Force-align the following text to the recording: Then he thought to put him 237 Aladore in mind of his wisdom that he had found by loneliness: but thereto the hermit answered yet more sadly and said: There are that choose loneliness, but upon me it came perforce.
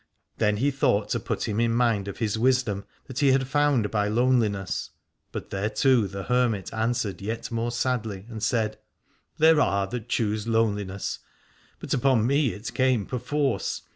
Then 0.39 0.57
he 0.57 0.71
thought 0.71 1.09
to 1.09 1.19
put 1.19 1.47
him 1.47 1.59
237 1.59 1.69
Aladore 1.69 1.71
in 1.71 1.77
mind 1.95 2.07
of 2.07 2.17
his 2.17 2.35
wisdom 2.39 2.85
that 3.05 3.19
he 3.19 3.31
had 3.33 3.47
found 3.47 3.91
by 3.91 4.07
loneliness: 4.07 4.89
but 5.31 5.51
thereto 5.51 6.07
the 6.07 6.23
hermit 6.23 6.73
answered 6.73 7.21
yet 7.21 7.51
more 7.51 7.69
sadly 7.69 8.25
and 8.27 8.41
said: 8.41 8.79
There 9.37 9.61
are 9.61 9.85
that 9.85 10.09
choose 10.09 10.47
loneliness, 10.47 11.19
but 11.79 11.93
upon 11.93 12.25
me 12.25 12.47
it 12.51 12.73
came 12.73 13.05
perforce. 13.05 13.83